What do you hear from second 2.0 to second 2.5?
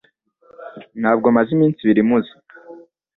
mpuze